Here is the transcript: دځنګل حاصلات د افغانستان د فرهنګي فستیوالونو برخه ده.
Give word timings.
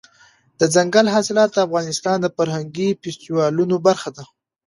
دځنګل 0.59 1.05
حاصلات 1.15 1.49
د 1.53 1.57
افغانستان 1.67 2.17
د 2.21 2.27
فرهنګي 2.35 2.89
فستیوالونو 3.01 3.75
برخه 3.87 4.09
ده. 4.17 4.23